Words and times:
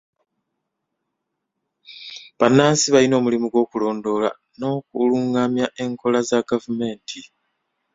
Bannansi 2.39 2.87
bayina 2.93 3.15
omulimu 3.17 3.47
gw'okulondoola 3.49 4.29
n'okulungamya 4.57 5.65
enkola 5.83 6.19
za 6.29 6.39
gavumenti. 6.49 7.21